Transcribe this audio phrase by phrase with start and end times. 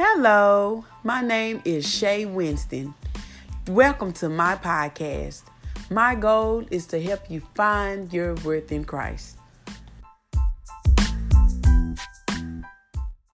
[0.00, 2.94] Hello, my name is Shay Winston.
[3.66, 5.42] Welcome to my podcast.
[5.90, 9.38] My goal is to help you find your worth in Christ.